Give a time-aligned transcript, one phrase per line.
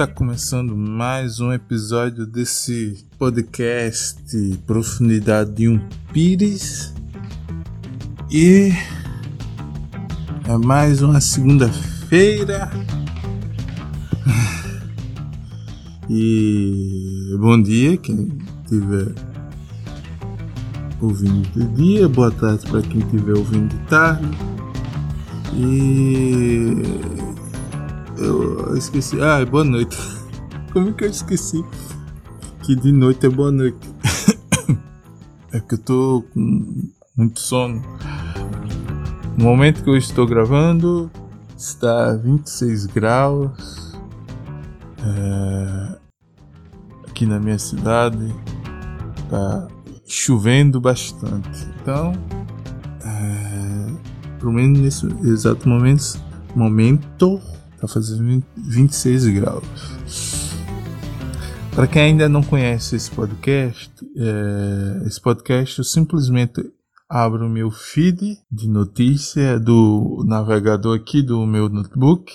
[0.00, 4.16] Está começando mais um episódio desse podcast
[4.66, 5.78] Profundidade de um
[6.10, 6.94] Pires.
[8.30, 8.72] E
[10.48, 12.70] é mais uma segunda-feira.
[16.08, 19.14] E bom dia, quem estiver
[20.98, 24.26] ouvindo de dia, boa tarde para quem estiver ouvindo de tarde.
[25.54, 27.39] E
[28.20, 29.20] eu esqueci.
[29.20, 29.96] Ah, é boa noite.
[30.72, 31.64] Como que eu esqueci
[32.62, 33.78] que de noite é boa noite?
[35.52, 37.82] é que eu tô com muito sono.
[39.36, 41.10] No momento que eu estou gravando,
[41.56, 43.98] está 26 graus.
[45.02, 45.98] É,
[47.08, 48.34] aqui na minha cidade
[49.28, 49.66] tá
[50.06, 51.66] chovendo bastante.
[51.80, 52.12] Então,
[53.02, 56.20] é, pelo menos nesse exato momento,
[56.54, 57.40] momento
[57.80, 59.64] tá fazendo 26 graus.
[61.74, 66.62] Para quem ainda não conhece esse podcast, é, esse podcast eu simplesmente
[67.08, 72.32] abro o meu feed de notícia do navegador aqui do meu notebook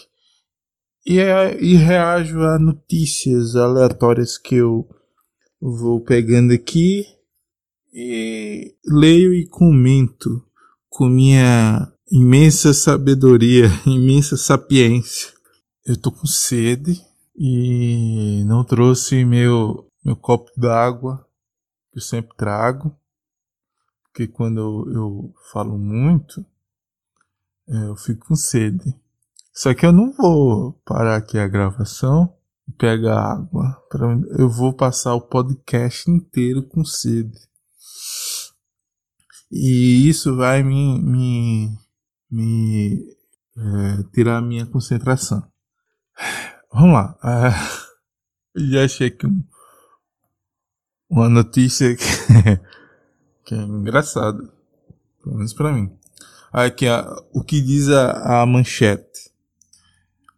[1.05, 4.87] e, é, e reajo a notícias aleatórias que eu
[5.61, 7.05] vou pegando aqui
[7.93, 10.43] e leio e comento
[10.89, 15.34] com minha imensa sabedoria, imensa sapiência.
[15.85, 16.99] Eu tô com sede
[17.35, 21.23] e não trouxe meu, meu copo d'água
[21.91, 22.97] que eu sempre trago,
[24.05, 26.43] porque quando eu, eu falo muito,
[27.69, 28.99] é, eu fico com sede.
[29.53, 32.35] Só que eu não vou parar aqui a gravação
[32.67, 33.79] e pegar água.
[34.39, 37.39] Eu vou passar o podcast inteiro com sede.
[39.51, 41.77] E isso vai me, me,
[42.31, 43.17] me
[43.55, 45.47] é, tirar a minha concentração.
[46.71, 47.17] Vamos lá.
[48.57, 49.43] É, já achei aqui um,
[51.09, 52.03] uma notícia que,
[53.43, 54.49] que é engraçada.
[55.21, 55.91] Pelo menos pra mim.
[56.53, 56.85] Aqui,
[57.33, 59.29] o que diz a, a manchete.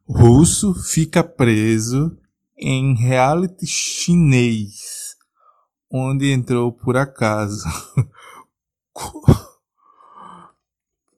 [0.08, 2.18] Russo fica preso
[2.58, 5.16] em reality chinês,
[5.92, 7.66] onde entrou por acaso.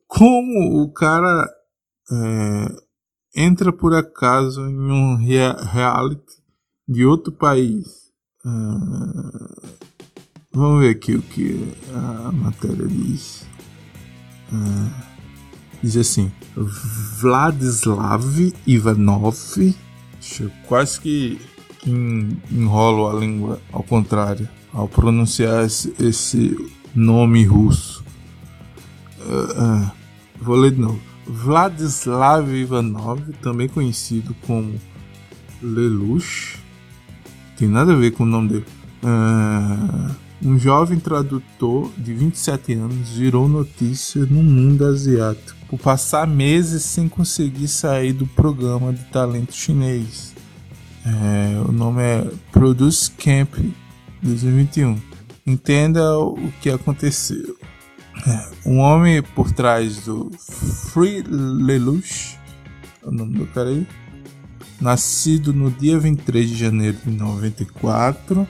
[0.08, 1.48] Como o cara
[2.12, 2.89] é,
[3.40, 6.44] entra por acaso em um reality
[6.86, 7.88] de outro país?
[8.46, 9.72] Uh,
[10.52, 13.48] vamos ver aqui o que a matéria diz.
[14.52, 14.92] Uh,
[15.82, 16.30] diz assim:
[17.22, 19.38] Vladislav Ivanov,
[20.68, 21.40] quase que
[21.88, 28.04] enrolo a língua ao contrário ao pronunciar esse, esse nome russo.
[29.22, 29.90] Uh,
[30.42, 31.09] vou ler de novo.
[31.30, 34.74] Vladislav Ivanov, também conhecido como
[35.62, 36.58] Lelouch,
[37.56, 38.66] tem nada a ver com o nome dele.
[39.04, 46.82] Uh, um jovem tradutor de 27 anos virou notícia no mundo asiático por passar meses
[46.84, 50.34] sem conseguir sair do programa de talento chinês.
[51.06, 53.54] É, o nome é Produce Camp
[54.24, 54.98] 2021.
[55.46, 57.59] Entenda o que aconteceu.
[58.28, 60.30] É, um homem por trás do
[60.92, 62.38] Free Lelouch,
[63.04, 63.88] é o nome do cara aí,
[64.80, 68.48] nascido no dia 23 de janeiro de 94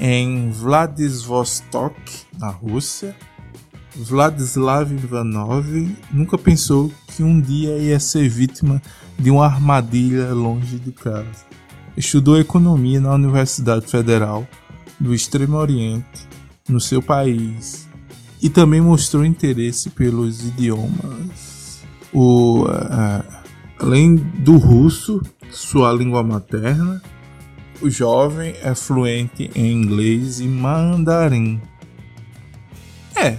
[0.00, 2.00] em Vladivostok,
[2.38, 3.16] na Rússia,
[3.96, 5.66] Vladislav Ivanov
[6.12, 8.80] nunca pensou que um dia ia ser vítima
[9.18, 11.48] de uma armadilha longe de casa.
[11.96, 14.46] Estudou economia na Universidade Federal
[15.00, 16.28] do Extremo Oriente,
[16.68, 17.87] no seu país,
[18.40, 21.80] e também mostrou interesse pelos idiomas.
[22.12, 23.24] O, uh,
[23.78, 25.20] além do russo,
[25.50, 27.02] sua língua materna,
[27.80, 31.60] o jovem é fluente em inglês e mandarim.
[33.14, 33.38] É,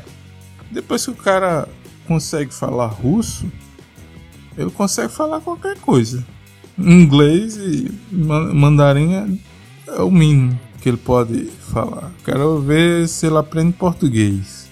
[0.71, 1.67] depois que o cara
[2.07, 3.51] consegue falar russo,
[4.57, 6.25] ele consegue falar qualquer coisa.
[6.77, 9.27] Inglês e mandarim é,
[9.87, 12.11] é o mínimo que ele pode falar.
[12.23, 14.68] Quero ver se ele aprende português.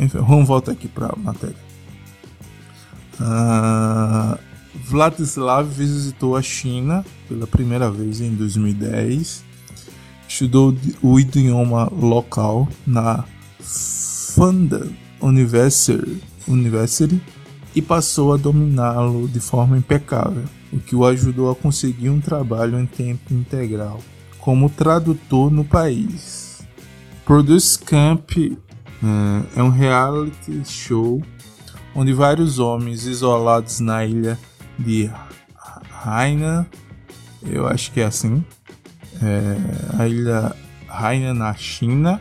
[0.00, 1.56] Enfim, vamos voltar aqui para a matéria.
[3.20, 4.38] Uh,
[4.86, 9.44] Vladislav visitou a China pela primeira vez em 2010.
[10.26, 13.24] Estudou o idioma local na
[13.60, 14.88] Fanda
[15.20, 17.20] University, University
[17.74, 22.80] e passou a dominá-lo de forma impecável, o que o ajudou a conseguir um trabalho
[22.80, 24.00] em tempo integral
[24.38, 26.62] como tradutor no país.
[27.26, 28.30] Produce Camp
[29.56, 31.22] é um reality show
[31.94, 34.38] onde vários homens isolados na ilha
[34.78, 35.10] de
[36.04, 36.66] Hainan
[37.42, 38.44] Eu acho que é assim.
[39.22, 40.54] É, a ilha
[40.88, 42.20] Hainan na China.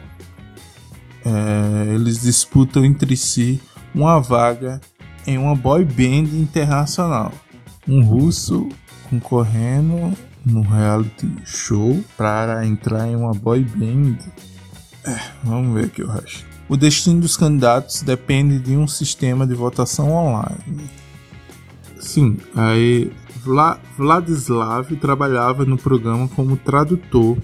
[1.26, 3.62] É, eles disputam entre si
[3.94, 4.80] uma vaga
[5.28, 7.32] em uma boy band internacional.
[7.88, 8.70] Um russo
[9.10, 10.14] concorrendo
[10.46, 14.18] no reality show para entrar em uma boy band.
[15.06, 16.49] É, vamos ver aqui o resto.
[16.70, 20.88] O destino dos candidatos depende de um sistema de votação online.
[22.00, 23.12] Sim, aí
[23.44, 27.38] Vla Vladislav trabalhava no programa como tradutor,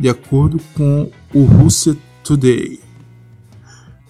[0.00, 2.80] de acordo com o Russia Today.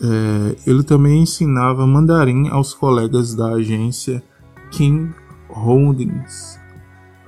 [0.01, 4.23] É, ele também ensinava mandarim aos colegas da agência
[4.71, 5.13] King
[5.49, 6.61] Holdings.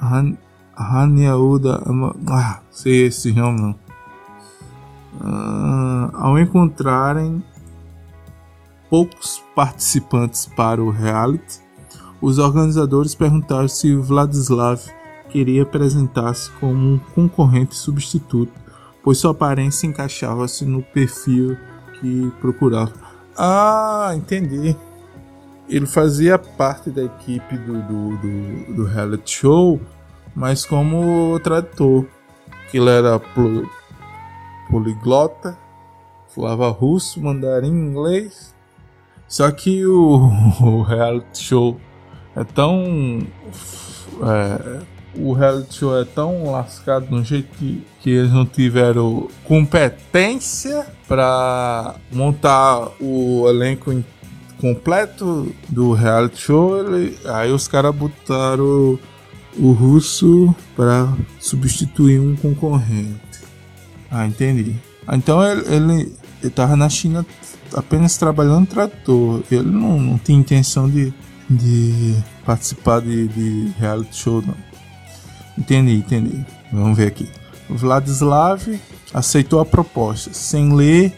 [0.01, 0.37] Han.
[0.79, 3.86] Ah, sei esse nome não.
[5.21, 7.43] Ah, ao encontrarem
[8.89, 11.61] poucos participantes para o reality,
[12.21, 14.81] os organizadores perguntaram se Vladislav
[15.29, 18.53] queria apresentar-se como um concorrente substituto,
[19.03, 21.57] pois sua aparência encaixava-se no perfil
[22.01, 22.93] que procurava.
[23.37, 24.75] Ah, entendi.
[25.69, 29.81] Ele fazia parte da equipe do, do, do, do reality show,
[30.35, 32.07] mas como tradutor.
[32.71, 33.21] Que ele era
[34.71, 35.59] poliglota,
[36.35, 38.55] falava russo, mandarim, inglês.
[39.29, 40.31] Só que o,
[40.61, 41.81] o reality show
[42.35, 43.27] é tão.
[44.23, 44.81] É,
[45.19, 51.97] o reality show é tão lascado no jeito que, que eles não tiveram competência para
[52.13, 54.05] montar o elenco
[54.61, 56.79] completo do reality show.
[56.79, 58.99] Ele, aí os caras botaram
[59.59, 61.09] o russo para
[61.41, 63.26] substituir um concorrente.
[64.17, 64.75] Ah, entendi.
[65.13, 67.25] Então ele, ele, ele tava na China
[67.75, 69.43] apenas trabalhando trator.
[69.51, 71.13] Ele não, não tinha intenção de,
[71.51, 72.17] de
[72.47, 74.55] participar de, de reality show, não.
[75.59, 76.47] Entendi, entendi.
[76.73, 77.29] Vamos ver aqui.
[77.69, 78.63] Vladislav
[79.13, 81.13] aceitou a proposta, sem ler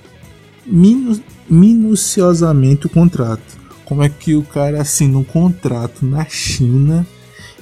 [0.66, 3.56] minu minuciosamente o contrato.
[3.84, 7.06] Como é que o cara assina um contrato na China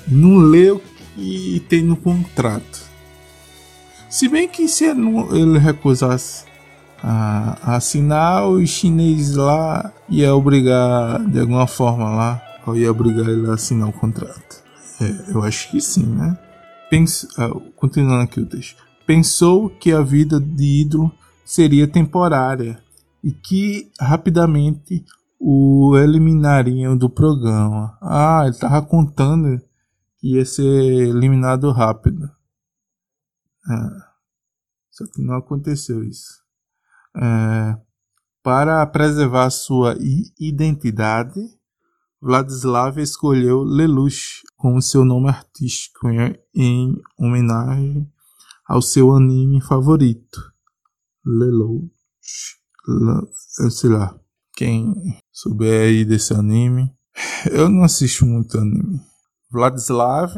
[0.09, 0.81] e não lê o
[1.15, 2.87] que tem no contrato?
[4.17, 6.47] Se bem que se ele recusasse
[7.03, 13.47] a, assinar, os chineses lá ia obrigar, de alguma forma lá, ou ia obrigar ele
[13.51, 14.65] a assinar o contrato.
[15.03, 16.35] É, eu acho que sim, né?
[16.89, 18.83] Pense, uh, continuando aqui o texto.
[19.07, 21.13] Pensou que a vida de ídolo
[21.45, 22.83] seria temporária
[23.23, 25.05] e que rapidamente
[25.39, 27.99] o eliminariam do programa.
[28.01, 29.61] Ah, ele estava contando
[30.19, 32.31] que ia ser eliminado rápido.
[33.69, 34.06] Ah,
[34.97, 36.43] só que não aconteceu isso.
[37.15, 37.79] É,
[38.43, 39.95] para preservar sua
[40.41, 41.41] identidade,
[42.21, 46.09] Vladislav escolheu Lelouch como seu nome artístico
[46.55, 48.11] em homenagem
[48.67, 50.41] ao seu anime favorito,
[51.25, 51.91] Lelouch.
[53.71, 54.19] Sei lá,
[54.57, 56.91] quem souber aí desse anime.
[57.51, 59.01] Eu não assisto muito anime.
[59.51, 60.35] Vladislav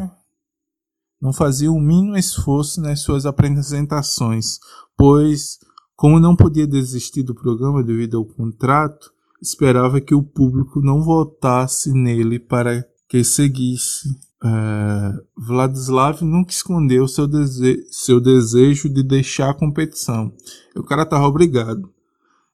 [1.21, 4.59] não fazia o mínimo esforço nas suas apresentações,
[4.97, 5.59] pois,
[5.97, 11.93] como não podia desistir do programa devido ao contrato, esperava que o público não votasse
[11.93, 14.09] nele para que seguisse.
[14.45, 20.33] É, Vladislav nunca escondeu seu, dese seu desejo de deixar a competição.
[20.77, 21.91] O cara estava obrigado.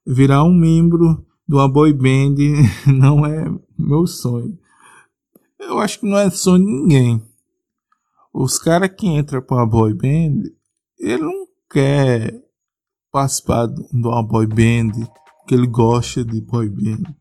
[0.06, 2.36] Virar um membro de uma boy band
[2.86, 3.44] não é
[3.78, 4.58] meu sonho.
[5.58, 7.22] Eu acho que não é sonho de ninguém.
[8.34, 10.42] Os caras que entram para uma boy band,
[10.98, 12.34] ele não quer
[13.12, 14.90] participar de uma boy band
[15.38, 17.14] porque ele gosta de boy band.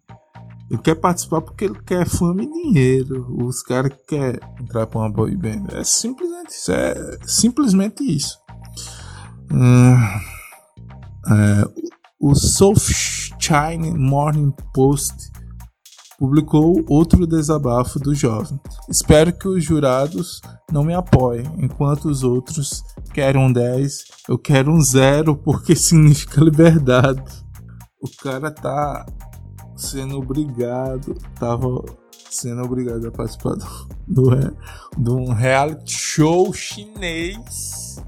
[0.72, 3.28] Ele quer participar porque ele quer fama e dinheiro.
[3.46, 5.68] Os caras que querem entrar para uma boy band.
[5.74, 6.72] É simplesmente isso.
[6.72, 8.40] É simplesmente isso.
[9.52, 10.18] Uh,
[11.32, 11.74] uh,
[12.20, 12.74] o South
[13.96, 15.33] Morning Post
[16.18, 18.60] publicou outro desabafo do jovem.
[18.90, 20.42] Espero que os jurados
[20.72, 26.42] não me apoiem, enquanto os outros querem um 10, eu quero um 0 porque significa
[26.42, 27.44] liberdade
[28.04, 29.06] o cara tá
[29.78, 31.86] sendo obrigado, tava
[32.30, 34.58] sendo obrigado a participar do, do,
[34.98, 38.04] de um reality show chinês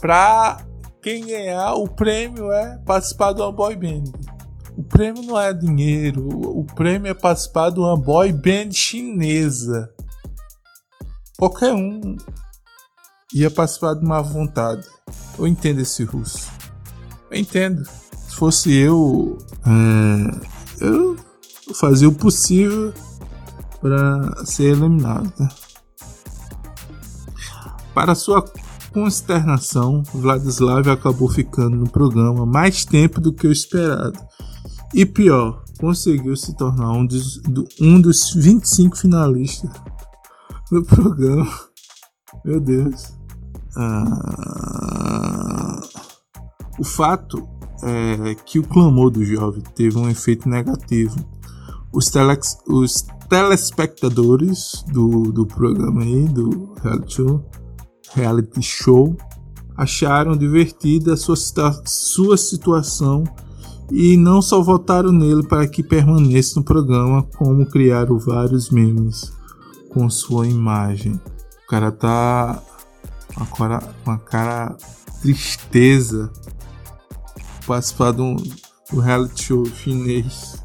[0.00, 0.64] pra
[1.02, 4.35] quem ganhar o prêmio é participar de uma boy band.
[4.76, 9.90] O prêmio não é dinheiro, o prêmio é participar de uma boy band chinesa.
[11.38, 12.16] Qualquer um
[13.34, 14.86] ia participar de uma vontade.
[15.38, 16.50] Eu entendo esse russo.
[17.30, 17.84] Eu entendo
[18.36, 21.16] fosse eu, é, eu
[21.74, 22.92] fazia o possível
[23.80, 25.30] para ser eliminado.
[25.30, 25.48] Tá?
[27.94, 28.44] Para sua
[28.92, 34.18] consternação, Vladislav acabou ficando no programa mais tempo do que o esperado.
[34.94, 37.40] E pior, conseguiu se tornar um dos,
[37.80, 39.70] um dos 25 finalistas
[40.70, 41.48] do programa.
[42.44, 43.12] Meu Deus.
[43.76, 45.80] Ah,
[46.78, 47.46] o fato
[47.82, 51.16] é que o clamor do jovem teve um efeito negativo.
[51.92, 57.50] Os, telex, os telespectadores do, do programa aí, do reality show,
[58.14, 59.16] reality show
[59.76, 61.36] acharam divertida a sua,
[61.84, 63.24] sua situação
[63.90, 69.32] e não só votaram nele para que permaneça no programa, como criaram vários memes
[69.90, 71.20] com sua imagem.
[71.64, 72.62] O cara tá
[73.34, 74.76] com a cara, com a cara
[75.20, 76.30] tristeza
[77.66, 78.36] participar de um,
[78.92, 80.62] do reality show chinês.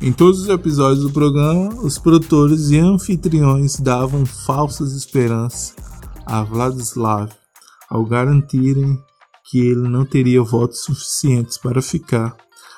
[0.00, 5.74] Em todos os episódios do programa, os produtores e anfitriões davam falsas esperanças
[6.26, 7.30] a Vladislav
[7.88, 8.98] ao garantirem
[9.50, 12.36] que ele não teria votos suficientes para ficar,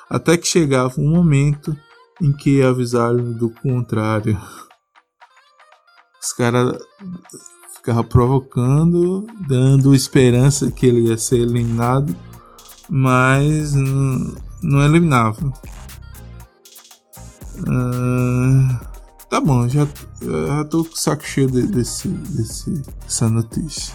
[0.09, 1.75] até que chegava um momento
[2.21, 4.39] em que avisaram do contrário.
[6.21, 6.77] Os caras
[7.75, 12.15] ficavam provocando, dando esperança que ele ia ser eliminado,
[12.89, 15.51] mas não, não eliminava.
[17.59, 18.79] Uh,
[19.29, 19.87] tá bom, já,
[20.21, 22.71] já tô com o saco cheio de, desse, desse,
[23.01, 23.93] dessa notícia.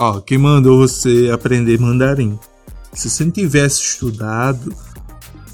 [0.00, 2.38] Ó, quem mandou você aprender mandarim?
[2.92, 4.72] Se você não tivesse estudado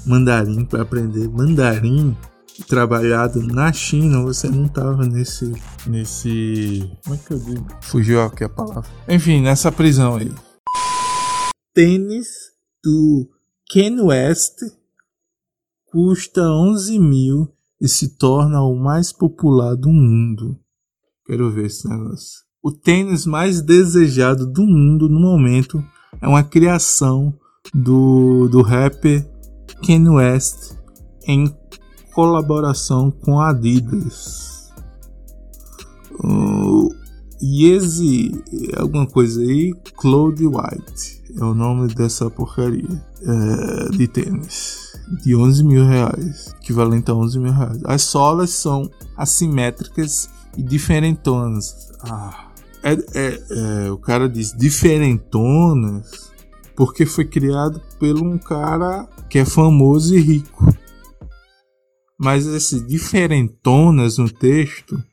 [0.05, 2.15] mandarim para aprender mandarim
[2.59, 5.51] e trabalhado na China, você não tava nesse.
[5.87, 6.87] nesse.
[7.03, 7.67] Como é que eu digo?
[7.81, 8.87] Fugiu aqui a palavra.
[9.09, 10.31] Enfim, nessa prisão aí.
[11.73, 12.27] Tênis
[12.83, 13.27] do
[13.67, 14.59] Ken West
[15.85, 20.55] custa 11 mil e se torna o mais popular do mundo.
[21.25, 22.44] Quero ver esse negócio.
[22.65, 25.85] O tênis mais desejado do mundo no momento
[26.19, 27.31] é uma criação
[27.71, 29.23] do, do rapper
[29.85, 30.73] Kanye West
[31.27, 31.55] em
[32.11, 34.73] colaboração com a Adidas.
[36.23, 36.89] O
[37.39, 38.31] Yeezy,
[38.75, 45.63] alguma coisa aí, Cloud White é o nome dessa porcaria é, de tênis de 11
[45.63, 47.79] mil reais, equivalente a 11 mil reais.
[47.85, 51.91] As solas são assimétricas e diferentonas.
[52.01, 52.44] Ah,
[52.85, 56.31] é, é, é, o cara diz diferentonas
[56.75, 60.67] porque foi criado por um cara que é famoso e rico.
[62.19, 65.03] Mas esse diferentonas no texto,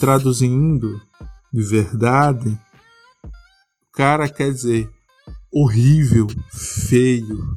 [0.00, 1.00] traduzindo
[1.52, 2.58] de verdade,
[3.22, 4.90] o cara quer dizer
[5.52, 7.56] horrível, feio,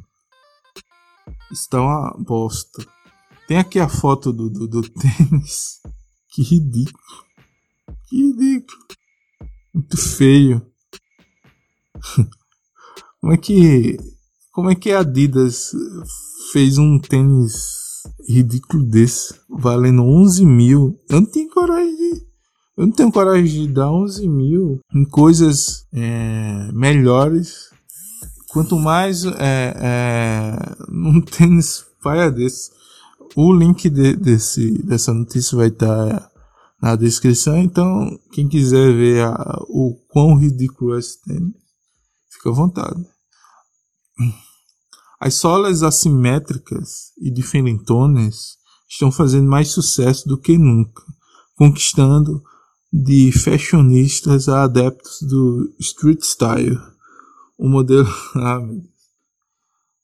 [1.50, 2.86] está uma bosta.
[3.48, 5.80] Tem aqui a foto do, do, do tênis.
[6.30, 7.24] Que ridículo.
[8.06, 8.97] Que ridículo.
[9.74, 10.62] Muito feio.
[13.20, 13.96] Como é que.
[14.52, 15.72] Como é que a Adidas
[16.52, 19.34] fez um tênis ridículo desse?
[19.48, 21.00] Valendo 11 mil.
[21.08, 22.26] Eu não tenho coragem de.
[22.76, 27.68] Eu não tenho coragem de dar 11 mil em coisas é, melhores
[28.48, 30.56] Quanto mais é, é,
[30.90, 32.70] um tênis paia desse,
[33.36, 36.30] o link de, desse, dessa notícia vai estar tá
[36.80, 37.58] na descrição.
[37.58, 41.54] Então, quem quiser ver a, o quão ridículo é esse tênis,
[42.30, 43.04] fica à vontade.
[45.20, 48.56] As solas assimétricas e diferentonas
[48.88, 51.02] estão fazendo mais sucesso do que nunca,
[51.56, 52.42] conquistando
[52.92, 56.78] de fashionistas a adeptos do street style.
[57.56, 58.08] O modelo.
[58.36, 58.60] Ah.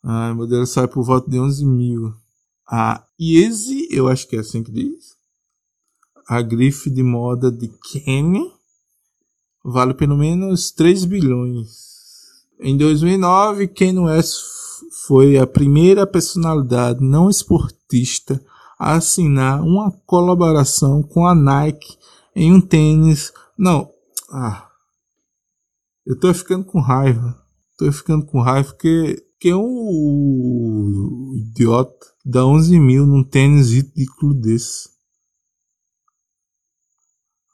[0.06, 2.12] Ah, o modelo sai por volta de 11 mil.
[2.68, 5.13] A Easy, eu acho que é assim que diz.
[6.26, 8.50] A grife de moda de Kenny
[9.64, 11.68] vale pelo menos 3 bilhões.
[12.60, 14.40] Em 2009, Kanye West
[15.06, 18.42] foi a primeira personalidade não esportista
[18.78, 21.96] a assinar uma colaboração com a Nike
[22.34, 23.32] em um tênis.
[23.56, 23.90] Não,
[24.30, 24.68] ah,
[26.06, 27.44] eu tô ficando com raiva
[27.76, 34.32] tô ficando com raiva porque que é um idiota dá 11 mil num tênis ridículo
[34.32, 34.93] desse.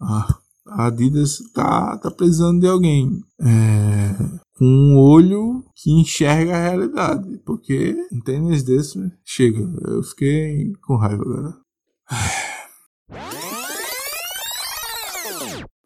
[0.01, 4.15] A Adidas tá, tá precisando de alguém é,
[4.55, 7.39] com um olho que enxerga a realidade.
[7.45, 9.61] Porque um tênis desse chega.
[9.87, 11.57] Eu fiquei com raiva agora.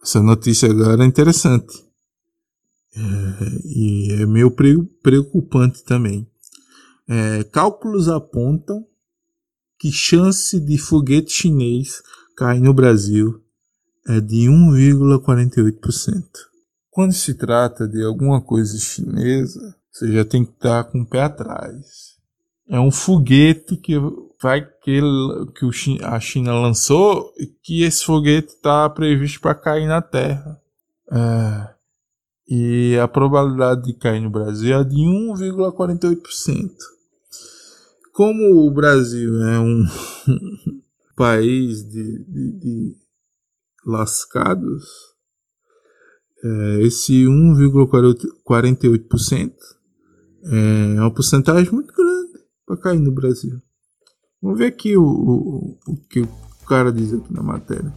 [0.03, 1.83] Essa notícia agora é interessante.
[2.97, 3.01] É,
[3.65, 4.55] e é meio
[5.03, 6.29] preocupante também.
[7.09, 8.87] É, cálculos apontam
[9.79, 12.03] que chance de foguete chinês
[12.37, 13.44] cair no Brasil
[14.09, 16.25] é de 1,48%.
[16.91, 21.23] Quando se trata de alguma coisa chinesa, você já tem que estar com o pé
[21.23, 22.15] atrás.
[22.69, 23.95] É um foguete que
[24.41, 25.01] vai que,
[25.57, 30.61] que a China lançou e que esse foguete está previsto para cair na Terra.
[31.11, 31.75] É,
[32.49, 36.71] e a probabilidade de cair no Brasil é de 1,48%.
[38.13, 39.85] Como o Brasil é um
[41.17, 43.04] país de, de, de
[43.87, 44.85] lascados,
[46.43, 49.53] é, esse 1,48%
[50.47, 53.59] é uma porcentagem muito grande para cair no Brasil.
[54.43, 56.29] Vamos ver aqui o, o, o que o
[56.67, 57.93] cara diz aqui na matéria.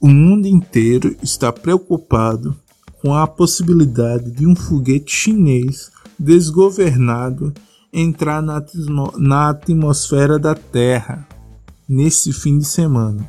[0.00, 2.56] O mundo inteiro está preocupado
[3.00, 7.52] com a possibilidade de um foguete chinês desgovernado
[7.92, 8.64] entrar na,
[9.18, 11.28] na atmosfera da Terra
[11.88, 13.28] nesse fim de semana.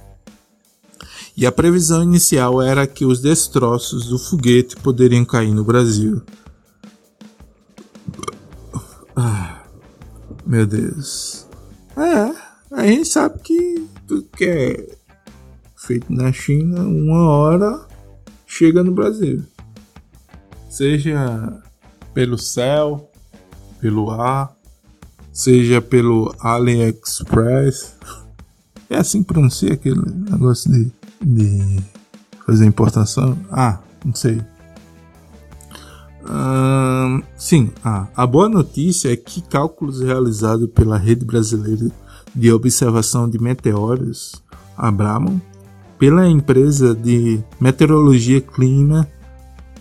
[1.35, 6.21] E a previsão inicial era que os destroços do foguete poderiam cair no Brasil.
[9.15, 9.63] Ah,
[10.45, 11.45] meu Deus.
[11.97, 12.35] É,
[12.75, 14.97] a gente sabe que tudo que é
[15.75, 17.85] feito na China, uma hora
[18.45, 19.43] chega no Brasil
[20.73, 21.61] seja
[22.15, 23.11] pelo céu,
[23.79, 24.51] pelo ar,
[25.31, 27.93] seja pelo AliExpress.
[28.89, 30.91] É assim que pronuncia aquele negócio de,
[31.23, 31.79] de
[32.45, 33.37] fazer importação?
[33.51, 34.41] Ah, não sei.
[36.25, 41.91] Hum, sim, ah, a boa notícia é que cálculos realizados pela Rede Brasileira
[42.33, 44.41] de Observação de Meteoros,
[44.77, 45.39] Abramon,
[45.99, 49.07] pela empresa de meteorologia clima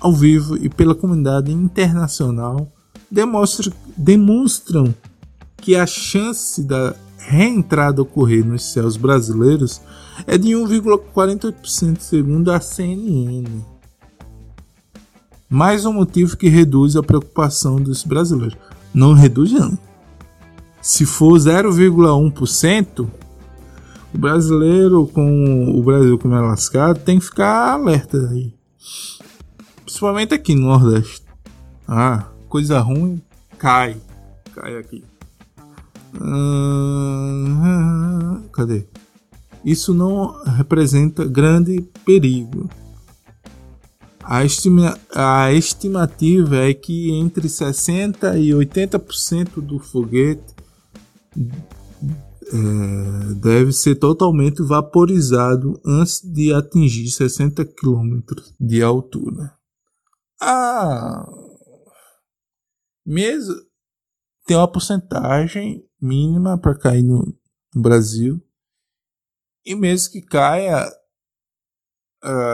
[0.00, 2.68] ao vivo e pela comunidade internacional
[3.10, 4.94] demonstra, demonstram
[5.56, 9.80] que a chance da reentrada ocorrer nos céus brasileiros
[10.26, 13.46] é de 1,48% segundo a CNN.
[15.48, 18.56] Mais um motivo que reduz a preocupação dos brasileiros.
[18.94, 19.78] Não reduz não.
[20.80, 23.08] Se for 0,1%,
[24.14, 28.54] o brasileiro com o Brasil como é lascado tem que ficar alerta aí.
[29.84, 31.22] Principalmente aqui no Nordeste.
[31.86, 33.22] Ah, coisa ruim,
[33.58, 33.96] cai.
[34.54, 35.04] Cai aqui.
[36.20, 38.86] Ah, cadê?
[39.64, 42.68] Isso não representa grande perigo.
[44.24, 50.54] A, estima, a estimativa é que entre 60% e 80% do foguete
[52.52, 58.20] é, deve ser totalmente vaporizado antes de atingir 60 km
[58.60, 59.54] de altura.
[60.40, 61.24] Ah,
[63.06, 63.54] mesmo
[64.46, 67.24] tem uma porcentagem mínima para cair no,
[67.74, 68.40] no, Brasil
[69.64, 70.90] e mesmo que caia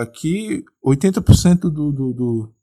[0.00, 2.54] aqui 80% do, do, do,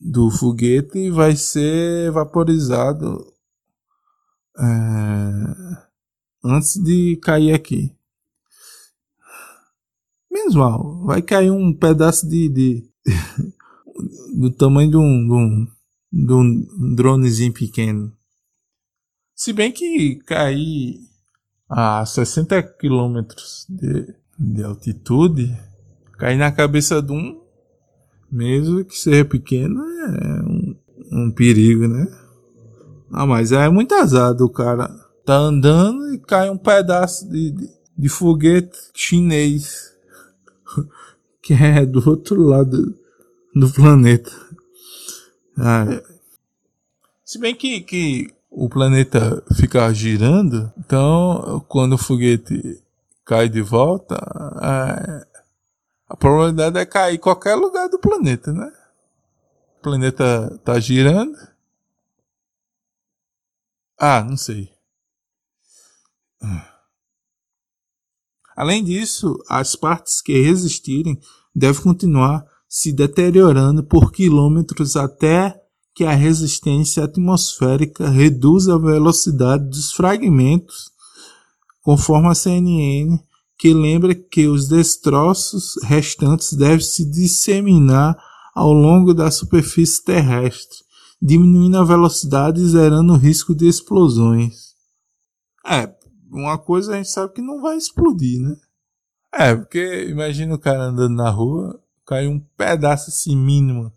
[0.00, 3.32] do foguete vai ser vaporizado
[4.58, 4.64] é,
[6.44, 7.94] antes de cair aqui.
[10.30, 12.90] Menos mal, vai cair um pedaço de, de
[14.36, 15.66] do tamanho de um, de um,
[16.12, 18.12] de um dronezinho pequeno.
[19.34, 21.00] Se bem que cair
[21.76, 23.20] a 60 km
[23.68, 25.52] de, de altitude,
[26.16, 27.40] cair na cabeça de um,
[28.30, 30.76] mesmo que seja pequeno, é um,
[31.10, 32.06] um perigo, né?
[33.10, 34.88] Ah, mas é muito azar do cara.
[35.26, 39.92] Tá andando e cai um pedaço de, de, de foguete chinês.
[41.42, 42.94] que é do outro lado
[43.52, 44.30] do planeta.
[45.58, 46.00] Ah,
[47.24, 52.80] se bem que, que o planeta fica girando, então quando o foguete
[53.24, 54.14] cai de volta,
[54.62, 55.26] é,
[56.08, 58.72] a probabilidade é cair em qualquer lugar do planeta, né?
[59.78, 61.36] O planeta tá girando.
[63.98, 64.72] Ah, não sei.
[68.56, 71.20] Além disso, as partes que resistirem
[71.52, 75.60] devem continuar se deteriorando por quilômetros até
[75.94, 80.90] que a resistência atmosférica reduza a velocidade dos fragmentos,
[81.82, 83.18] conforme a CNN,
[83.56, 88.18] que lembra que os destroços restantes devem se disseminar
[88.54, 90.78] ao longo da superfície terrestre,
[91.22, 94.74] diminuindo a velocidade e zerando o risco de explosões.
[95.64, 95.94] É,
[96.30, 98.56] uma coisa a gente sabe que não vai explodir, né?
[99.32, 103.92] É, porque imagina o cara andando na rua, caiu um pedaço assim mínimo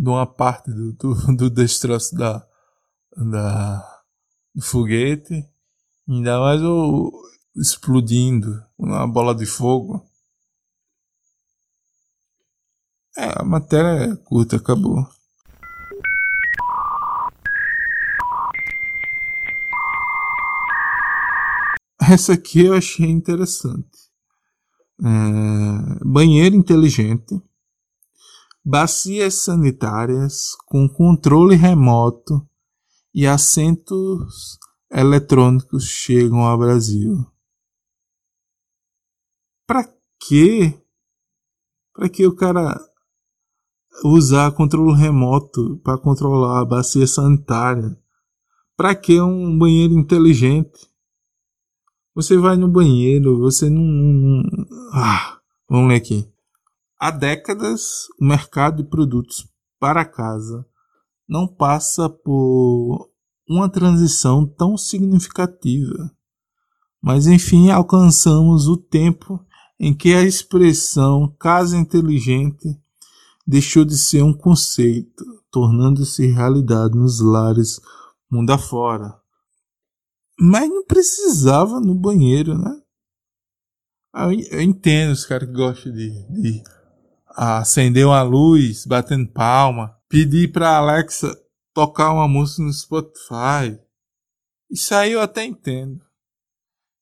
[0.00, 2.42] de uma parte do, do, do destroço da,
[3.14, 4.02] da,
[4.54, 5.46] do foguete.
[6.08, 7.12] Ainda mais o
[7.54, 10.02] explodindo uma bola de fogo.
[13.14, 15.06] É, a matéria é curta, acabou.
[22.00, 24.08] Essa aqui eu achei interessante.
[24.98, 27.40] É, banheiro inteligente,
[28.64, 32.46] bacias sanitárias com controle remoto
[33.14, 34.58] e assentos
[34.90, 37.26] eletrônicos chegam ao Brasil.
[39.66, 40.78] Para quê?
[41.92, 42.78] Para que o cara
[44.04, 47.98] usar controle remoto para controlar a bacia sanitária?
[48.76, 50.88] Para que um banheiro inteligente?
[52.14, 54.42] Você vai no banheiro, você não.
[54.92, 56.29] Ah, vamos ler aqui.
[57.02, 60.66] Há décadas, o mercado de produtos para casa
[61.26, 63.10] não passa por
[63.48, 66.14] uma transição tão significativa.
[67.00, 69.42] Mas enfim, alcançamos o tempo
[69.78, 72.78] em que a expressão casa inteligente
[73.46, 77.80] deixou de ser um conceito, tornando-se realidade nos lares
[78.30, 79.18] mundo afora.
[80.38, 82.78] Mas não precisava no banheiro, né?
[84.14, 86.62] Eu entendo os caras que gostam de, de
[87.40, 91.34] acender uma luz, batendo palma, pedir pra Alexa
[91.72, 93.80] tocar uma música no Spotify.
[94.70, 96.00] Isso aí eu até entendo.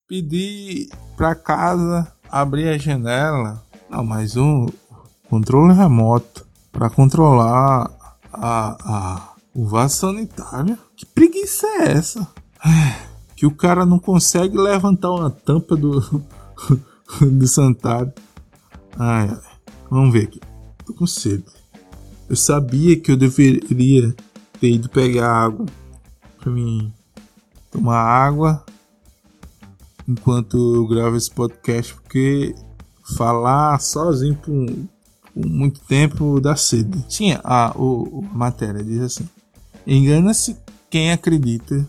[0.07, 3.64] Pedir pra casa abrir a janela.
[3.90, 4.66] Não, mas um
[5.29, 7.90] controle remoto para controlar
[8.33, 10.79] a, a, o vaso sanitário.
[10.96, 12.29] Que preguiça é essa?
[13.35, 16.01] que o cara não consegue levantar uma tampa do,
[17.20, 18.12] do sanitário.
[18.96, 19.58] Ai, ai.
[19.90, 20.40] Vamos ver aqui.
[20.85, 21.44] Tô com sede.
[22.29, 24.14] Eu sabia que eu deveria
[24.61, 25.66] ter ido pegar água
[26.38, 26.92] pra mim
[27.70, 28.64] tomar água
[30.07, 32.55] enquanto eu gravo esse podcast, porque
[33.16, 34.66] falar sozinho por,
[35.35, 37.03] por muito tempo dá sede.
[37.09, 39.29] Tinha a, o, a matéria diz assim:
[39.87, 40.57] engana-se
[40.90, 41.87] quem acredita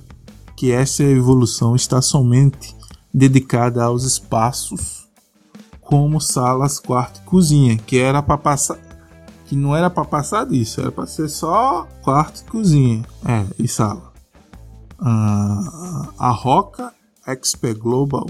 [0.55, 2.75] que essa evolução está somente
[3.13, 5.08] dedicada aos espaços
[5.89, 8.77] como salas, quarto e cozinha, que era para passar
[9.47, 13.67] que não era para passar disso, era para ser só quarto e cozinha, é, e
[13.67, 14.13] sala.
[14.99, 16.93] Ah, a Roca
[17.25, 18.27] XP Global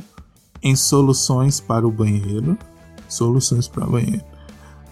[0.64, 2.58] em soluções para o banheiro,
[3.10, 4.24] soluções para o banheiro,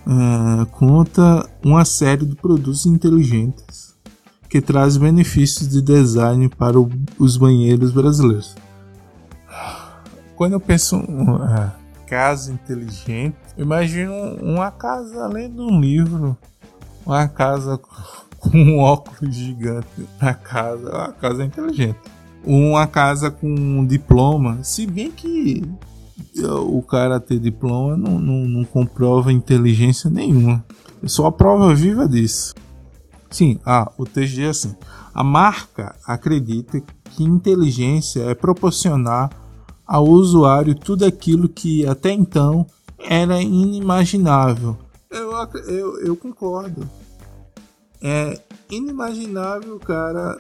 [0.06, 3.95] uh, conta uma série de produtos inteligentes
[4.49, 8.53] que traz benefícios de design para o, os banheiros brasileiros.
[10.36, 16.38] Quando eu penso uh, casa inteligente, eu imagino uma casa de um livro,
[17.06, 17.78] uma casa
[18.39, 22.00] com um óculos gigante na casa, uma casa inteligente.
[22.46, 25.62] Uma casa com um diploma, se bem que
[26.46, 30.63] o cara ter diploma não, não, não comprova inteligência nenhuma.
[31.04, 32.56] É só a prova viva disso.
[33.30, 34.76] Sim, ah, o texto diz assim:
[35.13, 39.30] a marca acredita que inteligência é proporcionar
[39.88, 42.67] ao usuário tudo aquilo que até então
[43.00, 44.78] era inimaginável.
[45.10, 45.32] Eu,
[45.67, 46.88] eu, eu concordo.
[48.02, 50.38] É inimaginável o cara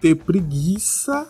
[0.00, 1.26] ter preguiça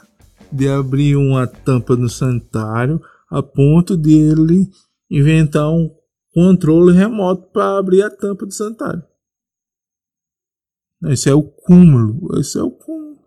[0.52, 3.00] de abrir uma tampa no sanitário
[3.30, 4.68] a ponto de ele
[5.10, 5.90] inventar um
[6.32, 9.02] controle remoto para abrir a tampa do sanitário.
[11.06, 12.38] Esse é o cúmulo.
[12.38, 13.18] Esse é o cúmulo.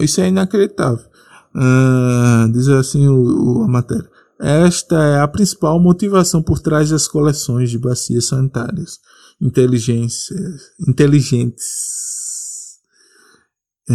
[0.00, 1.10] Isso é inacreditável.
[1.54, 4.08] Uh, diz assim o, o, a matéria.
[4.38, 8.98] Esta é a principal motivação por trás das coleções de bacias sanitárias
[9.40, 12.78] inteligências, inteligentes
[13.88, 13.94] é,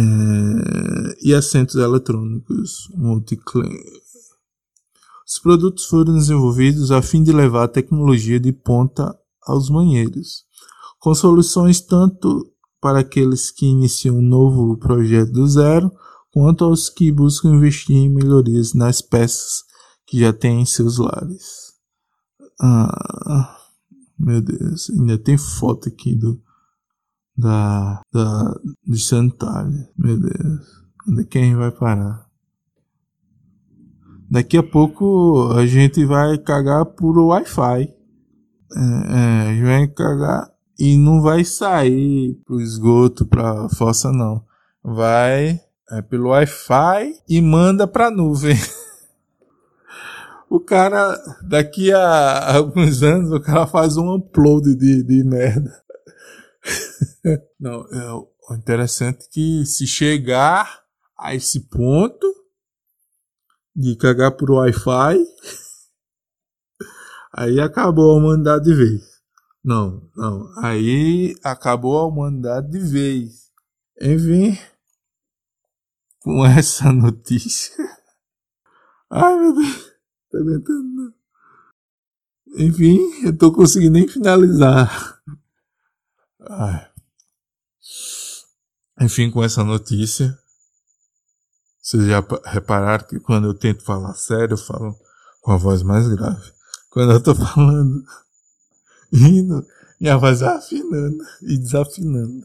[1.22, 3.72] e assentos eletrônicos multiclient.
[5.26, 10.44] Os produtos foram desenvolvidos a fim de levar a tecnologia de ponta aos banheiros
[10.98, 15.90] com soluções tanto para aqueles que iniciam um novo projeto do zero,
[16.36, 19.64] quanto aos que buscam investir em melhorias nas peças
[20.06, 21.72] que já têm em seus lares.
[22.60, 23.56] Ah,
[24.18, 26.38] meu Deus, ainda tem foto aqui do
[27.34, 28.54] da, da
[28.86, 29.88] do sanitário.
[29.96, 30.60] Meu Deus,
[31.08, 32.26] onde é quem vai parar?
[34.30, 37.94] Daqui a pouco a gente vai cagar por Wi-Fi.
[38.74, 44.44] É, é, vai cagar e não vai sair pro esgoto, pra fossa, não.
[44.84, 48.56] Vai é, pelo Wi-Fi e manda pra nuvem.
[50.50, 55.82] o cara, daqui a alguns anos, o cara faz um upload de, de merda.
[57.58, 60.84] não, é o interessante é que se chegar
[61.18, 62.26] a esse ponto
[63.74, 65.18] de cagar por Wi-Fi,
[67.34, 69.02] aí acabou a humanidade de vez.
[69.64, 70.48] Não, não.
[70.62, 73.50] Aí acabou a humanidade de vez.
[74.00, 74.56] Enfim,
[76.26, 77.72] com essa notícia.
[79.08, 79.92] Ai meu Deus,
[80.28, 81.14] tô aguentando não.
[82.58, 85.22] Enfim, eu tô conseguindo nem finalizar.
[86.40, 86.90] Ai.
[89.02, 90.36] Enfim, com essa notícia,
[91.80, 94.98] vocês já repararam que quando eu tento falar sério, eu falo
[95.42, 96.52] com a voz mais grave.
[96.90, 98.04] Quando eu tô falando
[99.12, 99.64] rindo,
[100.00, 102.44] minha voz vai afinando e desafinando.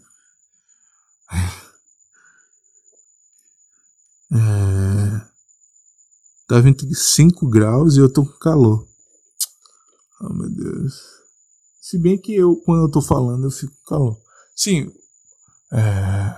[4.34, 5.22] É,
[6.48, 8.88] tá 25 graus e eu tô com calor.
[10.22, 10.94] Oh meu Deus.
[11.82, 14.22] Se bem que eu, quando eu tô falando, eu fico com calor.
[14.56, 14.92] Sim,
[15.74, 16.38] é,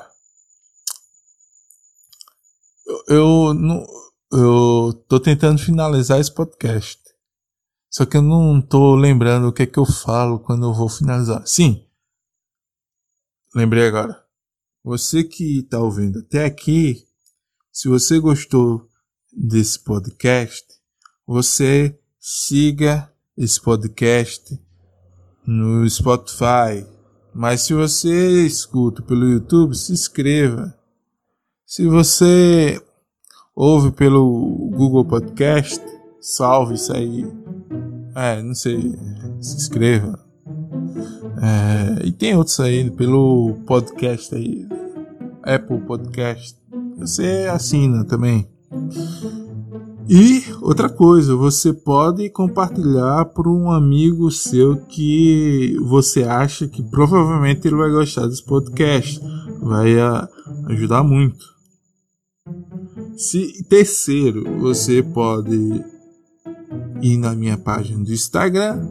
[2.86, 3.86] eu, eu, não,
[4.32, 7.02] eu tô tentando finalizar esse podcast.
[7.90, 10.90] Só que eu não tô lembrando o que é que eu falo quando eu vou
[10.90, 11.46] finalizar.
[11.46, 11.88] Sim.
[13.56, 14.24] Lembrei agora.
[14.84, 17.08] Você que está ouvindo até aqui,
[17.74, 18.88] se você gostou
[19.36, 20.64] desse podcast,
[21.28, 24.58] você siga esse podcast
[25.46, 26.88] no Spotify.
[27.34, 30.74] Mas se você escuta pelo YouTube, se inscreva.
[31.66, 32.80] Se você
[33.56, 35.84] ouve pelo Google Podcast,
[36.22, 37.26] salve isso aí
[38.16, 38.96] é, não sei.
[39.42, 40.20] Se inscreva.
[41.42, 44.68] É, e tem outros aí pelo podcast aí.
[45.42, 46.62] Apple Podcast.
[46.98, 48.48] Você assina também.
[50.08, 57.68] E outra coisa, você pode compartilhar para um amigo seu que você acha que provavelmente
[57.68, 59.22] ele vai gostar desse podcast.
[59.62, 59.94] Vai
[60.68, 61.54] ajudar muito.
[63.16, 65.84] Se terceiro, você pode
[67.02, 68.86] ir na minha página do Instagram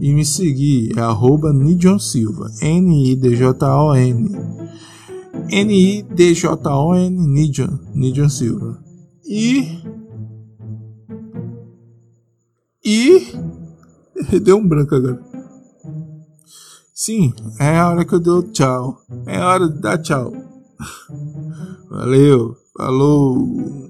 [0.00, 1.52] e me seguir, é arroba
[2.00, 4.55] Silva, N-I-D-J-O-N.
[5.50, 8.82] N-I-D-J-O-N, Nidion, Nidion Silva.
[9.24, 9.82] E.
[12.84, 13.20] E.
[14.42, 15.20] Deu um branco agora.
[16.94, 18.98] Sim, é a hora que eu dou tchau.
[19.26, 20.32] É a hora de dar tchau.
[21.90, 23.85] Valeu, falou.